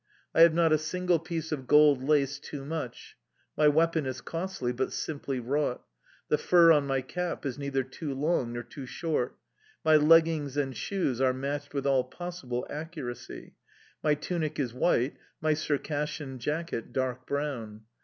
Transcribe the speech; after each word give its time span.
I 0.33 0.41
have 0.41 0.55
not 0.55 0.73
a 0.73 0.79
single 0.79 1.19
piece 1.19 1.51
of 1.51 1.67
gold 1.67 2.01
lace 2.03 2.39
too 2.39 2.65
much; 2.65 3.15
my 3.55 3.67
weapon 3.67 4.07
is 4.07 4.19
costly, 4.19 4.71
but 4.73 4.91
simply 4.91 5.39
wrought; 5.39 5.83
the 6.27 6.39
fur 6.39 6.71
on 6.71 6.87
my 6.87 7.01
cap 7.01 7.45
is 7.45 7.59
neither 7.59 7.83
too 7.83 8.15
long 8.15 8.51
nor 8.53 8.63
too 8.63 8.87
short; 8.87 9.37
my 9.85 9.95
leggings 9.97 10.57
and 10.57 10.75
shoes 10.75 11.21
are 11.21 11.33
matched 11.33 11.75
with 11.75 11.85
all 11.85 12.03
possible 12.03 12.65
accuracy; 12.67 13.53
my 14.03 14.15
tunic 14.15 14.57
is 14.59 14.73
white; 14.73 15.17
my 15.39 15.53
Circassian 15.53 16.39
jacket, 16.39 16.91
dark 16.91 17.27
brown. 17.27 17.81